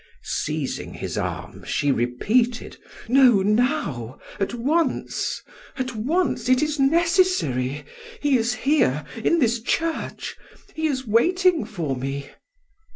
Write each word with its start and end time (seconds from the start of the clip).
Seizing 0.23 0.95
his 0.95 1.15
arm 1.15 1.63
she 1.63 1.91
repeated: 1.91 2.75
"No, 3.07 3.43
now, 3.43 4.17
at 4.39 4.51
once 4.55 5.43
at 5.77 5.93
once! 5.95 6.49
It 6.49 6.63
is 6.63 6.79
necessary! 6.79 7.85
He 8.19 8.35
is 8.35 8.51
here! 8.55 9.05
In 9.23 9.37
this 9.37 9.61
church! 9.61 10.35
He 10.73 10.87
is 10.87 11.05
waiting 11.05 11.65
for 11.65 11.95
me." 11.95 12.31